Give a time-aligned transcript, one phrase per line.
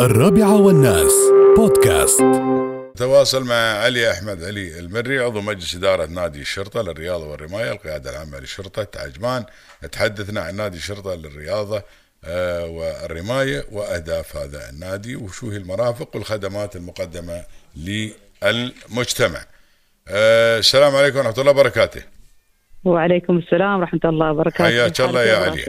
[0.00, 1.12] الرابعة والناس
[1.56, 2.22] بودكاست
[2.96, 8.38] تواصل مع علي أحمد علي المري عضو مجلس إدارة نادي الشرطة للرياضة والرماية القيادة العامة
[8.38, 9.44] لشرطه عجمان
[9.92, 11.82] تحدثنا عن نادي الشرطة للرياضة
[12.24, 17.42] آه، والرماية وأهداف هذا النادي وشو هي المرافق والخدمات المقدمة
[17.76, 19.40] للمجتمع.
[20.08, 22.02] آه، السلام عليكم ورحمة الله وبركاته.
[22.84, 25.64] وعليكم السلام ورحمة الله وبركاته حياك الله يا علي.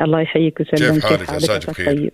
[0.00, 2.12] الله يحييك ويسلمك كيف حالك؟ عساك عساك بخير؟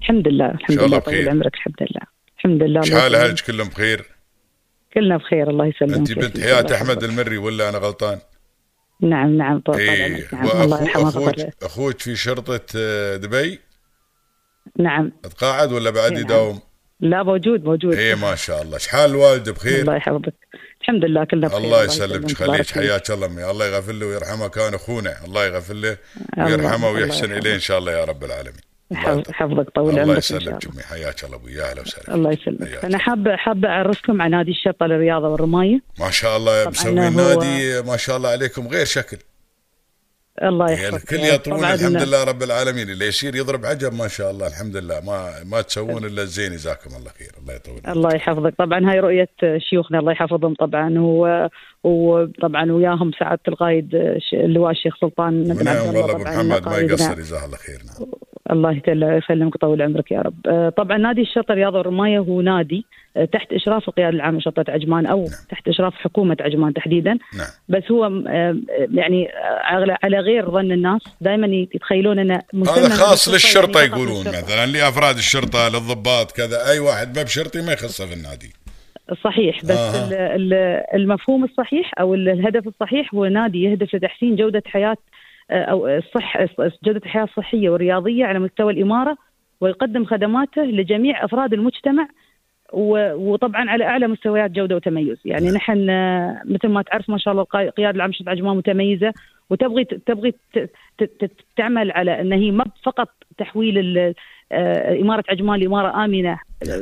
[0.00, 0.98] طيب الحمد لله الحمد لله.
[0.98, 2.00] طول عمرك الحمد لله
[2.38, 3.28] الحمد لله إيش الله حال يسلمك.
[3.30, 4.04] اهلك كلهم بخير؟
[4.94, 6.40] كلنا بخير الله يسلمك أنت بنت.
[6.40, 7.04] حياة أحمد.
[7.04, 8.18] المري ولا أنا غلطان؟
[9.02, 13.60] نعم نعم طول إيه عمرك نعم الله يرحمه ويغفر أخوك في شرطة آه، دبي
[14.78, 16.20] نعم تقاعد ولا بعد إيه نعم.
[16.24, 16.60] يداوم؟
[17.00, 20.34] لا موجود موجود اي ما شاء الله شحال الوالد بخير؟ الله يحفظك
[20.80, 22.66] الحمد لله كلنا بخير الله يسلمك خليك.
[22.70, 23.50] حياك الله أمي.
[23.50, 25.96] الله يغفر له ويرحمه كان أخونا الله يغفر له
[26.38, 27.32] ويرحمه ويحسن.
[27.32, 30.74] إليه إن شاء الله يا رب العالمين الله يحفظك طول الله عمرك شاء يسلمك الله.
[30.74, 32.32] امي حياك الله أبوي يا أهلا وسهلا الله.
[32.32, 32.84] يسلمك.
[32.84, 37.96] أنا حابه حابه اعرفكم عن نادي الشرطه للرياضة والرماية ما شاء الله مسوي نادي ما
[37.96, 39.16] شاء الله عليكم غير شكل
[40.42, 42.90] الله يحفظك الكل يطرون الحمد لله رب العالمين.
[42.90, 45.00] اللي يصير يضرب عجب ما شاء الله الحمد لله.
[45.00, 47.30] ما ما تسوون إلا الزين جزاكم الله خير.
[47.40, 47.92] الله يطول.
[47.96, 48.54] الله يحفظك.
[48.58, 51.48] طبعا هاي رؤية شيوخنا الله يحفظهم طبعا و...
[51.84, 56.76] وطبعا وياهم سعادة القائد اللواء الشيخ سلطان بن عبد الله والله ابو محمد ما.
[56.76, 57.78] يقصر جزاه الله خير.
[57.86, 58.08] نعم.
[58.50, 58.82] الله
[59.16, 60.46] يسلمك ويطول عمرك يا رب.
[60.46, 62.84] آه، طبعا نادي الشرطة الرياضة والرماية هو نادي
[63.16, 67.10] آه، تحت إشراف القيادة العامة لشرطة عجمان أو تحت إشراف حكومة عجمان تحديدا.
[67.10, 67.46] نعم.
[67.68, 68.56] بس هو آه،
[68.94, 69.28] يعني
[69.64, 72.20] على على غير ظن الناس دائما يتخيلون
[72.52, 73.38] مسمى هذا خاص يعني
[73.82, 74.38] فقط يقولون للشرطة.
[74.38, 78.52] مثلا لأفراد الشرطة للضباط كذا أي واحد ما بشرطي ما يخصه في النادي
[79.24, 80.06] صحيح بس آه.
[80.08, 84.96] ال- ال- المفهوم الصحيح أو ال- الهدف الصحيح هو نادي يهدف لتحسين جودة حياة
[85.50, 86.36] آه، أو الصح
[86.84, 89.16] جودة الحياة الصحيه والرياضيه على مستوى الإمارة
[89.60, 92.08] ويقدم خدماته لجميع أفراد المجتمع
[92.72, 95.54] وطبعا على أعلى مستويات جودة وتميز، يعني نعم.
[95.54, 99.12] نحن آه، مثل ما تعرف ما شاء الله القياده العامه لشرطه عجمان متميزة
[99.50, 100.34] وتبغي تبغي
[101.56, 103.98] تعمل على أن هي ما فقط تحويل
[104.52, 106.38] آه، إمارة عجمان لاماره آمنة.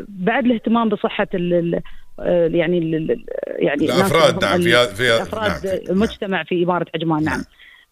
[0.09, 1.81] بعد الاهتمام بصحة ال- ال-
[2.21, 5.03] آه، يعني ال- ال- يعني الأفراد نعم في في
[5.37, 7.35] نعم، في- المجتمع في إمارة عجمان نعم.
[7.37, 7.45] نعم.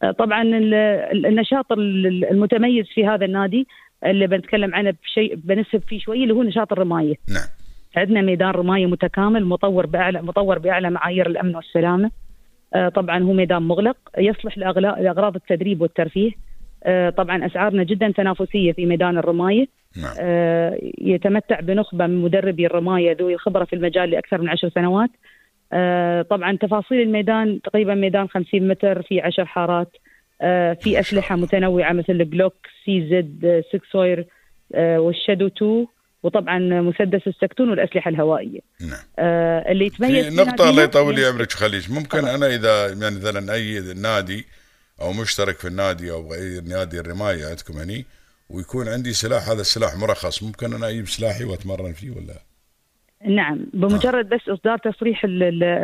[0.02, 3.66] آه، طبعا ال- ال- النشاط ال- المتميز في هذا النادي
[4.06, 7.14] اللي بنتكلم عنه بشيء بنسب فيه شوي اللي هو نشاط الرماية.
[7.28, 7.46] نعم.
[7.96, 12.10] عندنا ميدان رماية متكامل مطور باعلى مطور بأعلى معايير الأمن والسلامة.
[12.94, 16.30] طبعا هو ميدان مغلق يصلح لأغراض التدريب والترفيه.
[16.84, 19.66] آه، طبعا أسعارنا جدا تنافسية في ميدان الرماية.
[19.96, 20.14] نعم.
[20.20, 25.10] آه، يتمتع بنخبة من مدربي الرماية ذوي الخبرة في المجال لأكثر من عشر سنوات.
[25.72, 29.96] آه، طبعا تفاصيل الميدان تقريبا ميدان 50 متر في عشر حارات.
[30.40, 34.26] آه، في أسلحة متنوعة مثل ال Glock CZ آه، SIG Sauer
[34.74, 35.86] آه، وال Shadow 2
[36.22, 38.60] وطبعا مسدس السكتون والأسلحة الهوائية.
[38.80, 38.98] نعم.
[39.18, 43.54] آه، اللي يتميز في نقطة الله يطول لي عمرك ويخليك ممكن أنا إذا يعني مثلا
[43.54, 44.46] أي نادي
[45.00, 48.06] أو مشترك في النادي أو أي نادي الرماية عندكم هني
[48.50, 52.42] ويكون عندي سلاح هذا السلاح مرخص ممكن أنا أجيب سلاحي وأتمرن فيه ولا؟
[53.24, 55.20] نعم بمجرد بس إصدار تصريح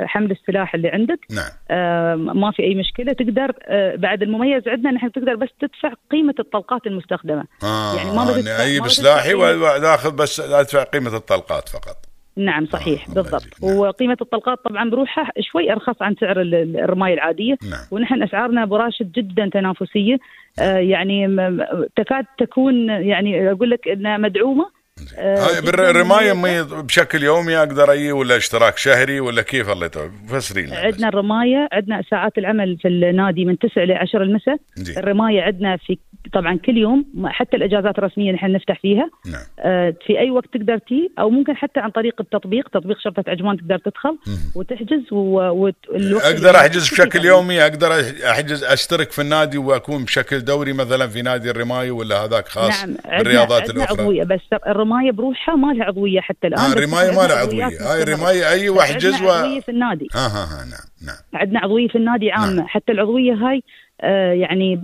[0.06, 1.50] حمل السلاح اللي عندك نعم.
[1.70, 3.12] آه، ما في أي مشكلة.
[3.12, 7.44] تقدر آه، بعد المميز عندنا نحن تقدر بس تدفع قيمة الطلقات المستخدمة.
[7.64, 11.96] آه يعني ما بدك- ما بدك سلاحي وآخذ بس أدفع قيمة الطلقات فقط.
[12.36, 13.42] نعم صحيح آه، بالضبط.
[13.62, 13.76] نعم.
[13.76, 17.56] وقيمة الطلقات طبعا بروحها شوي أرخص عن سعر ال- ال- الرماية العادية.
[17.70, 17.80] نعم.
[17.90, 20.16] ونحن أسعارنا براشد جدا تنافسية.
[20.58, 24.81] آه، يعني م- م- تكاد تكون يعني أقول لك إنها مدعومة آه،
[25.18, 26.76] هاي بالرماية مميزة.
[26.76, 30.78] مي بشكل يومي أقدر أجي ولا اشتراك شهري ولا كيف الله يطول فسري لنا بس.
[30.78, 34.56] عندنا الرمايه عندنا ساعات العمل في النادي من 9 ل 10 المساء.
[34.96, 35.98] الرماية عندنا في
[36.32, 40.78] طبعا كل يوم حتى الإجازات الرسميه نحن نفتح فيها نعم آه، في أي وقت تقدر
[40.78, 44.18] تي أو ممكن حتى عن طريق التطبيق تطبيق شرطة عجمان تقدر تدخل
[44.54, 45.16] وتحجز و...
[45.16, 47.24] والوقت أقدر أحجز بشكل.
[47.24, 47.92] يومي أقدر
[48.30, 52.96] أحجز أشترك في النادي وأكون بشكل دوري مثلا في نادي الرماية ولا هذاك خاص نعم
[53.04, 57.10] عندنا بالرياضات عندنا الأخرى عضويه بس الرماية بروحها ما لها عضوية حتى الآن آه الرمايه
[57.10, 58.02] ما لها عضوية هاي.
[58.02, 61.60] الرمايه أي بس واحجز عندنا و عضوية في النادي ها ها ها نعم نعم عندنا
[61.60, 62.66] عضوية في النادي عامة نعم.
[62.66, 63.62] حتى العضوية هاي
[64.00, 64.82] آه، يعني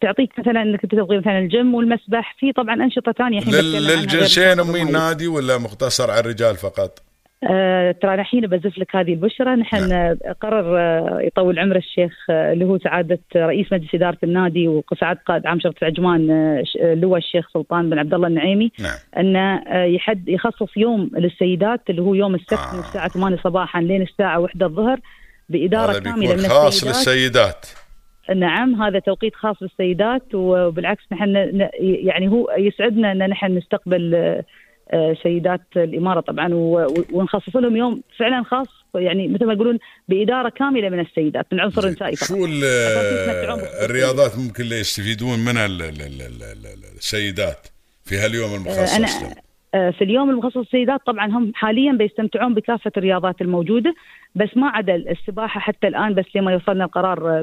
[0.00, 4.82] تعطيك مثلا إنك تبغي مثلا الجيم والمسبح في طبعا أنشطة ثانية الحين للجنسين امي.
[4.82, 7.07] النادي ولا مقتصر على الرجال فقط؟
[7.44, 12.52] آه، ترى الحين بزف لك هذه البشرة نحن آه، قرر آه، يطول عمر الشيخ آه،
[12.52, 17.18] اللي هو سعادة رئيس مجلس إدارة النادي وسعادة قائد عام شرطة عجمان آه، آه، اللواء
[17.18, 18.96] الشيخ سلطان بن عبد الله النعيمي نعم.
[19.18, 22.74] أنه آه، يحد يخصص يوم للسيدات اللي هو يوم السبت آه.
[22.74, 25.00] من الساعة 8 صباحا لين الساعة 1 الظهر
[25.48, 26.96] بإدارة كاملة من خاص السيدات.
[26.96, 27.66] للسيدات.
[28.36, 31.36] نعم هذا توقيت خاص بالسيدات وبالعكس نحن
[31.80, 34.14] يعني هو يسعدنا إن نحن نستقبل
[34.92, 36.48] آه، آه، سيدات الإمارة طبعا
[37.12, 41.86] ونخصص لهم يوم فعلا خاص يعني مثل ما يقولون بإدارة كاملة من السيدات من عنصر
[41.86, 42.16] النسائي.
[42.16, 42.24] شو.
[43.84, 47.66] الرياضات ممكن اللي يستفيدون منها ال- ال- ال- ال- ال- السيدات
[48.04, 52.92] في هاليوم المخصص أنا لهم؟ آه، في اليوم المخصص للسيدات طبعا هم حاليا بيستمتعون بكافة
[52.96, 53.94] الرياضات الموجودة
[54.34, 57.42] بس ما عدا السباحة حتى الآن بس لما يوصلنا القرار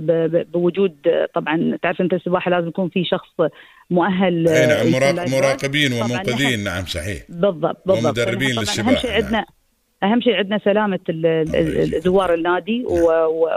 [0.53, 3.51] بوجود آه، طبعا تعرف أنت السباحة لازم يكون في شخص
[3.89, 6.63] مؤهل آه، نعم life مراقبين ومنقذين.
[6.63, 7.23] نعم صحيح.
[7.29, 8.05] بالضبط بالضبط.
[8.05, 9.45] ومدربين طبعاً للسباحة، اهم شيء نعم.
[10.03, 12.85] أهم شيء عندنا سلامة ال- زوار النادي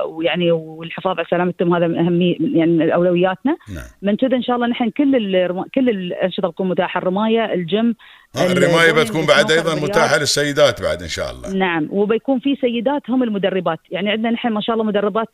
[0.07, 3.57] ويعني والحفاظ على سلامتهم هذا من أهمية يعني من أولوياتنا.
[3.75, 3.85] نعم.
[4.03, 5.65] من كذا إن شاء الله نحن كل الرما...
[5.75, 7.95] كل الأنشطة بتكون متاحة الرماية الجيم
[8.37, 9.75] آه، البولينج، بتكون بعد أيضا.
[9.75, 11.53] متاحة للسيدات بعد إن شاء الله.
[11.53, 11.89] نعم.
[11.91, 13.79] وبيكون في سيدات هم المدربات.
[13.91, 15.29] يعني عندنا نحن ما شاء الله مدربات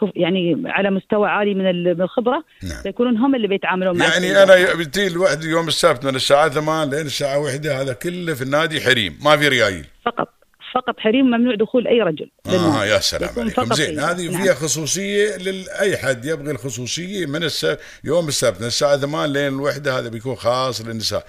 [0.00, 2.44] كف- يعني على مستوى عالي من ال- من الخبرة.
[2.62, 2.82] نعم.
[2.84, 4.50] بيكونون هم اللي بيتعاملون مع يعني السيدات.
[4.50, 8.80] أنا بتي الوحدة يوم السبت من الساعة 8 لين الساعة 1 هذا كله في النادي
[8.80, 9.84] حريم ما في ريايل.
[10.04, 10.28] فقط.
[10.74, 12.30] فقط حريم ممنوع دخول أي رجل.
[12.46, 12.84] آه.
[12.84, 13.74] يا سلام عليكم.
[13.74, 13.98] زين.
[14.00, 14.42] هذه نعم.
[14.42, 17.66] فيها خصوصيه لاي حد يبغي الخصوصية من الس...
[18.04, 21.24] يوم السبت من الساعة 8 لين الوحده هذا بيكون خاص للنساء.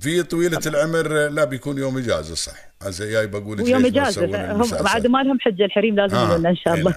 [0.00, 2.52] في طويلة العمر لا بيكون يوم إجازة صح؟
[2.82, 4.52] هسه جاي بقول لك ما إجازة.
[4.52, 6.94] هم؟ بعد ما لهم حجه الحريم لازم آه، إن شاء إي الله.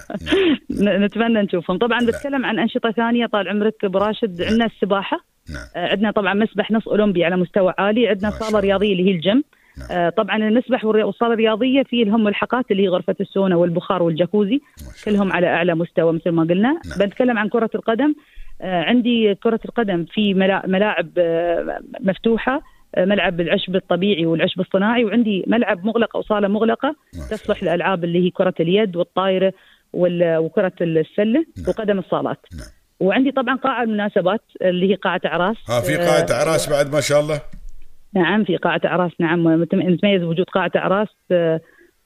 [0.70, 1.78] نعم، ن- نتمنى نشوفهم.
[1.78, 5.24] طبعا بتكلم عن أنشطة ثانية طال عمرك ابو راشد عندنا السباحة.
[5.48, 5.66] نعم.
[5.76, 8.08] عندنا طبعا مسبح نص أولمبي على مستوى عالي.
[8.08, 8.60] عندنا صالة.
[8.60, 9.44] رياضية اللي هي الجيم.
[9.78, 9.88] نعم.
[9.90, 14.60] آه، طبعا المسبح والصاله الرياضية في لهم ملحقات اللي هي غرفة السونا والبخار والجاكوزي.
[15.04, 16.98] كلهم على أعلى مستوى مثل ما قلنا نعم.
[16.98, 18.14] بنتكلم عن كرة القدم
[18.62, 22.62] آه، عندي كرة القدم في ملا- ملاعب آه، مفتوحة
[22.98, 26.96] ملعب العشب الطبيعي والعشب الصناعي وعندي ملعب مغلق أو صالة مغلقة
[27.30, 29.52] تصلح للالعاب اللي هي كرة اليد والطايرة
[29.92, 31.68] وال- وكرة السلة نعم.
[31.68, 32.66] وقدم الصالات نعم.
[33.00, 37.20] وعندي طبعا قاعة المناسبات اللي هي قاعة اعراس ها في قاعة اعراس بعد ما شاء
[37.20, 37.40] الله
[38.14, 41.60] نعم في قاعة أعراس نعم نتميز بوجود قاعة أعراس آه،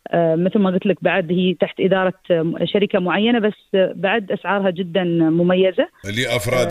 [0.09, 4.71] آه، مثل ما قلت لك بعد هي تحت إدارة آه، شركة معينة بس بعد أسعارها
[4.71, 5.89] جدا مميزة.
[6.09, 6.71] اللي افراد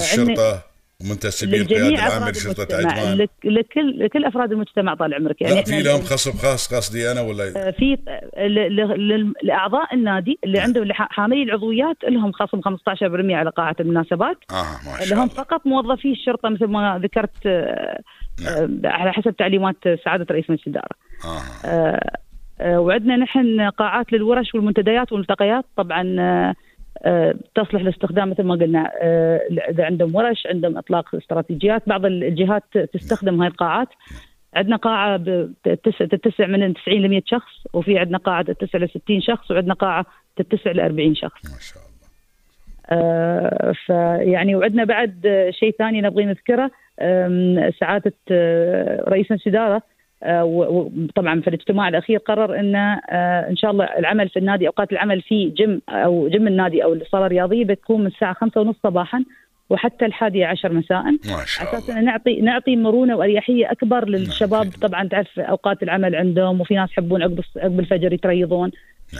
[1.11, 2.91] أفراد لشرطه المجتمع.
[2.91, 7.11] عجمان لك- لكل لكل أفراد المجتمع طال عمرك يعني لا في لهم خصم خاص قصدي
[7.11, 11.43] أنا ولا؟ آه، في آه، ل- ل- ل- لأعضاء النادي اللي عندهم اللي ح- حاملي
[11.43, 14.37] العضويات لهم خصم 15% على قاعة المناسبات.
[14.51, 14.53] آه
[14.85, 15.33] ما اللي شاء هم الله.
[15.33, 17.99] فقط موظفي الشرطة مثل ما ذكرت آه،
[18.47, 20.95] آه، على حسب تعليمات سعادة رئيس مجلس الإدارة.
[21.65, 21.99] آه،
[22.61, 26.03] آه، وعندنا نحن قاعات للورش والمنتديات والملتقيات طبعا
[27.55, 29.39] تصلح لاستخدام مثل ما قلنا آه،
[29.69, 32.63] إذا عندهم ورش عندهم إطلاق استراتيجيات بعض الجهات
[32.93, 33.87] تستخدم هاي القاعات.
[34.55, 35.53] عندنا قاعة ب-
[36.11, 40.05] تتسع من 90 ل 100 شخص وفي عندنا قاعة تتسع ل 60 شخص وعندنا قاعة
[40.35, 41.45] تتسع ل 40 شخص.
[41.45, 41.93] ما شاء الله.
[42.89, 46.71] آه، فيعني وعندنا بعد شيء ثاني نبغي نذكره
[47.01, 49.81] آم، سعادة آه، رئيس و-
[50.27, 52.99] وطبعا في الاجتماع الأخير قرر ان آه،
[53.49, 57.25] إن شاء الله العمل في النادي أوقات العمل في جيم أو جيم النادي أو الصاله
[57.25, 59.23] الرياضيه بتكون من الساعة خمسة ونص صباحا
[59.69, 61.03] وحتى الحادية عشر مساء.
[61.03, 62.01] ما شاء الله.
[62.01, 64.67] نعطي نعطي مرونة وأريحية أكبر للشباب.
[64.67, 64.79] أكيد.
[64.81, 68.71] طبعا تعرف أوقات العمل عندهم وفي ناس يحبون عقب عقب الفجر يتريضون.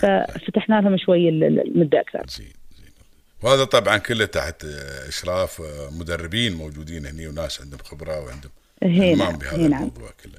[0.01, 2.23] ففتحنا لهم شوي ال- ال- المدة أكثر.
[2.27, 2.91] زين زين.
[3.43, 8.51] وهذا طبعا كله تحت آه، إشراف آه، مدربين موجودين هني وناس عندهم خبرة وعندهم
[8.83, 9.91] هنا كله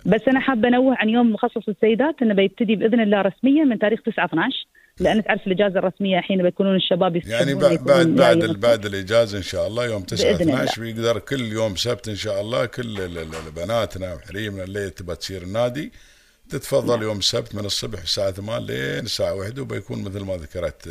[0.07, 4.01] بس أنا حابة أنوه عن يوم مخصص للسيدات إنه بيبتدي بإذن الله رسميا من تاريخ
[4.03, 4.67] 9 12
[5.01, 8.39] لأن تعرف الإجازة الرسمية الحين بيكونون الشباب يعني بعد بعد بعد.
[8.39, 10.65] بعد الإجازة إن شاء الله يوم 9 بإذن الله.
[10.65, 13.09] 12 بيقدر كل يوم سبت إن شاء الله كل
[13.57, 15.93] بناتنا وحريمنا اللي تبى تصير النادي
[16.49, 20.89] تتفضل يوم السبت من الصبح الساعة 8 لين الساعة 1 وبيكون مثل ما ذكرت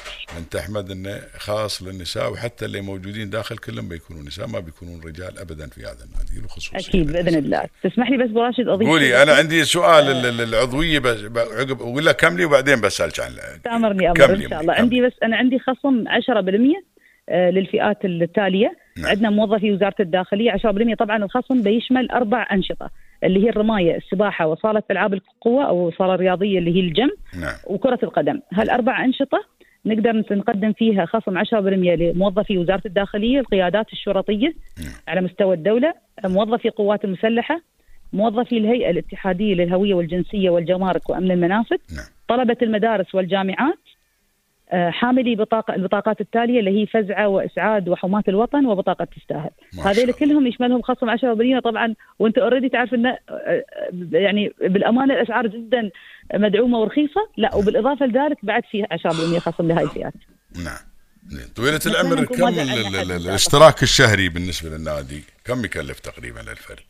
[0.00, 5.00] آه، بنت أحمد انه خاص للنساء وحتى اللي موجودين داخل كلهم بيكونوا نساء ما بيكونون
[5.06, 7.64] رجال ابدا في هذا النادي له خصوصيه أكيد بإذن الله.
[7.82, 11.38] تسمح لي بس ابو راشد أضيف قولي أنا عندي سؤال ال- ال- العضويه بس ب-
[11.38, 13.30] عقب ولا كملي وبعدين بسألك عن
[13.64, 14.44] تأمرني أمر كملي.
[14.44, 14.74] إن شاء الله.
[14.74, 16.82] عندي بس أنا عندي خصم 10%
[17.28, 18.76] آه، للفئات التالية.
[18.96, 19.06] نعم.
[19.06, 22.90] عندنا موظفي وزارة الداخلية 10% طبعا الخصم بيشمل أربع أنشطة
[23.24, 27.54] اللي هي الرماية السباحة وصالة ألعاب القوة أو الصاله الرياضيه اللي هي الجيم نعم.
[27.66, 28.40] وكرة القدم.
[28.52, 29.38] هالأربع أنشطة
[29.86, 34.92] نقدر نقدم فيها خصم 10% لموظفي وزارة الداخلية القيادات الشرطية نعم.
[35.08, 35.94] على مستوى الدولة
[36.24, 37.60] موظفي القوات المسلحة
[38.12, 43.78] موظفي الهيئة الاتحادية للهوية والجنسية والجمارك وأمن المنافذ نعم طلبة المدارس والجامعات
[44.70, 49.50] حاملي بطاقة البطاقات التالية اللي هي فزعة وإسعاد وحماة الوطن وبطاقة تستاهل.
[49.84, 50.12] هذول.
[50.12, 53.16] كلهم يشملهم خصم 10% طبعا وأنت اوريدي تعرف إن آه،
[54.12, 55.90] يعني بالأمانة الأسعار جدا
[56.34, 57.28] مدعومة ورخيصة.
[57.36, 60.14] لا وبالإضافة لذلك بعد في 10% خصم لهاي الفئات.
[60.64, 60.90] نعم.
[61.56, 61.80] طويلة
[62.20, 62.60] نكون كم.
[63.10, 66.80] الاشتراك الشهري بالنسبة للنادي كم يكلف تقريبا للفرد؟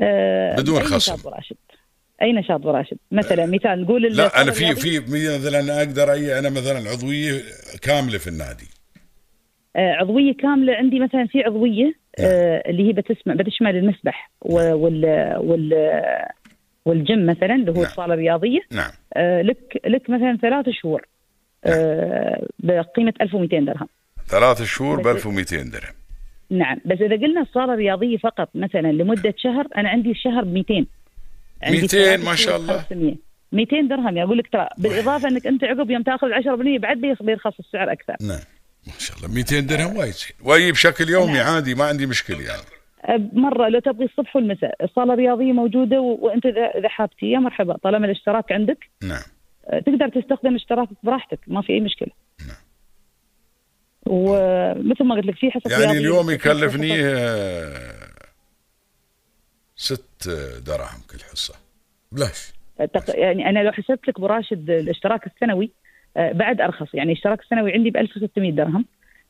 [0.00, 1.30] آه، بدون خصم.
[2.22, 6.50] اي نشاط وراشد مثلا مثال نقول لا أنا في الرياضية، في مثلا أقدر اي أنا
[6.50, 7.42] مثلا عضوية
[7.82, 8.66] كاملة في النادي.
[9.76, 12.28] آه، عضوية كاملة عندي مثلا في عضوية نعم.
[12.28, 15.04] آه، اللي هي بتسمع بتشمل المسبح و- وال
[15.38, 15.72] وال
[16.84, 17.84] والجيم مثلا اللي هو نعم.
[17.84, 18.60] الصالة الرياضية.
[18.72, 18.90] نعم.
[19.14, 21.06] آه، لك لك مثلا ثلاث شهور
[21.66, 23.88] آه، بقيمة 1200 درهم.
[24.26, 25.94] ثلاث شهور ب بس- 1200 درهم.
[26.50, 26.78] نعم.
[26.84, 30.88] بس إذا قلنا الصالة الرياضية فقط مثلا لمدة شهر أنا عندي الشهر ب 200 عندي
[31.70, 32.78] 200 ثلاث ما شاء الله.
[32.78, 33.14] 500
[33.52, 34.68] 200 درهم أقول لك ترى.
[34.78, 38.16] بالإضافة إنك أنت عقب يوم تأخذ 10% بعد بيرخص السعر أكثر.
[38.20, 38.40] نعم.
[38.86, 39.34] ما شاء الله.
[39.34, 41.54] 200 درهم وايد زين واجي بشكل يومي نعم.
[41.54, 42.62] عادي ما عندي مشكلة يعني.
[43.32, 46.26] مرة لو تبغي الصبح والمساء الصالة الرياضية موجودة و...
[46.26, 47.26] وأنت اذا حابتي.
[47.26, 48.78] يا مرحبا طالما الاشتراك عندك.
[49.02, 49.22] نعم.
[49.68, 52.10] أه، تقدر تستخدم اشتراكك براحتك ما في أي مشكلة.
[52.40, 52.56] نعم.
[54.06, 58.04] ومثل ما قلت لك في حصص يعني اليوم يكلفني آه،
[59.76, 60.13] ست
[60.66, 61.54] دراهم كل حصة.
[62.12, 62.52] بلاش
[63.08, 65.70] يعني أنا لو حسبت لك براشد الاشتراك السنوي
[66.16, 66.86] أه، بعد أرخص.
[66.94, 68.84] يعني الاشتراك السنوي عندي ب 1600 درهم.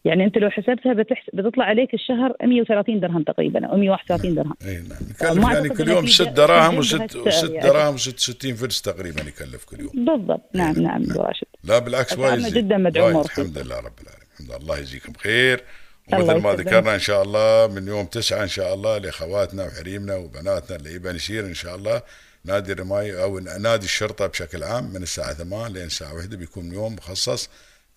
[0.04, 1.24] يعني أنت لو حسبتها بتحس...
[1.34, 4.54] بتطلع عليك الشهر 130 درهم تقريبا أو 131 درهم.
[4.66, 4.82] اي
[5.28, 5.52] نعم.
[5.52, 7.68] يعني كل يوم في ست جا- دراهم في وست جهة وست يعني.
[7.68, 9.90] دراهم وست 60 فلس تقريبا يكلف كل يوم.
[10.04, 10.40] بالضبط.
[10.54, 12.46] نعم نعم براشد لا بالعكس وايد.
[12.54, 12.76] جداً.
[12.76, 13.20] ورخيصة.
[13.42, 14.28] الحمد لله رب العالمين.
[14.34, 14.56] الحمد لله.
[14.56, 15.64] الله يجزيكم خير.
[16.12, 16.54] ومثل ما.
[16.54, 21.16] ذكرنا إن شاء الله من يوم تسعة إن شاء الله لأخواتنا وحريمنا وبناتنا اللي يبان
[21.16, 22.02] يصير إن شاء الله.
[22.44, 26.94] نادي الرماية أو نادي الشرطة بشكل عام من الساعة 8 لين الساعة 1 بيكون يوم
[26.94, 27.48] مخصص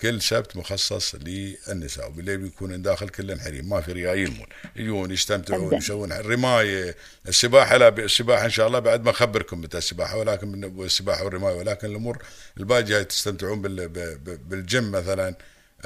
[0.01, 2.07] كل سبت مخصص للنساء.
[2.07, 4.47] وبالليل بيكون داخل كل حريم ما في رياء يلمون.
[4.75, 5.75] يجون يستمتعون.
[5.75, 6.95] يسوون الرماية.
[7.27, 11.87] السباحة لا السباحة إن شاء الله بعد ما أخبركم متى السباحة ولكن السباحة والرماية ولكن
[11.87, 12.23] الأمور
[12.57, 13.61] الباقية تستمتعون
[14.27, 15.35] بالجيم مثلا.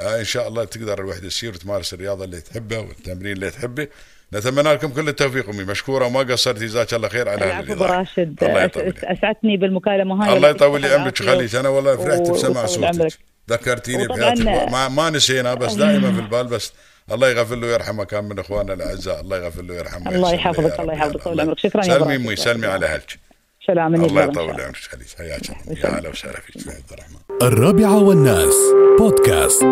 [0.00, 3.88] آه إن شاء الله تقدر الوحده تسير وتمارس الرياضة اللي تحبها والتمرين اللي تحبه.
[4.34, 5.64] نتمنى لكم كل التوفيق أمي.
[5.64, 9.04] مشكورة وما قصرتي جزاك الله خير على العفو عمرك.
[9.04, 10.36] أسعدتني بالمكالمة هاي.
[10.36, 11.38] الله يطول لي عمرك والعافية.
[11.38, 12.66] خليك أنا والله فرحت بسمع.
[12.66, 13.18] صوتك.
[13.50, 14.72] ذكرتيني بحياتك.
[14.72, 16.72] ما, ما نسينا بس دائما في البال بس
[17.12, 18.04] الله يغفر له ويرحمه.
[18.04, 19.20] كان من إخواننا الأعزاء.
[19.20, 20.14] الله يغفر له ويرحمه.
[20.14, 21.22] الله يحفظك، الله يحفظك.
[21.22, 21.40] طول.
[21.40, 21.58] عمرك.
[21.58, 22.16] شكراً يا سلمي.
[22.16, 23.18] أمي سلمي على أهلك.
[23.66, 24.60] سلام الله يطول.
[24.60, 25.08] عمرك خليك.
[25.18, 25.78] حياك الله.
[25.78, 26.56] يا هلا وسهلا فيك.
[26.68, 27.16] عبد الرحمن.
[27.42, 28.56] الرابعة والناس
[28.98, 29.64] بودكاست.